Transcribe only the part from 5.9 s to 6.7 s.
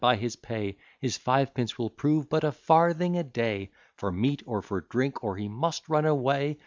away.